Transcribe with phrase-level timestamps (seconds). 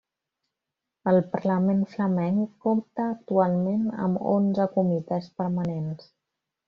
[1.11, 6.09] El Parlament Flamenc compta actualment amb onze comitès permanents.